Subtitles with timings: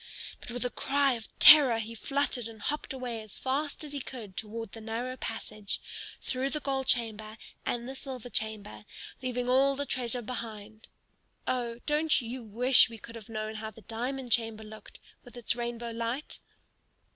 [0.39, 3.99] But with a cry of terror he fluttered and hopped away as fast as he
[3.99, 5.79] could toward the narrow passage,
[6.23, 8.85] through the gold chamber and the silver chamber,
[9.21, 10.87] leaving all the treasure behind.
[11.47, 15.55] (Oh, don't you wish we could have known how the diamond chamber looked, with its
[15.55, 16.39] rainbow light?)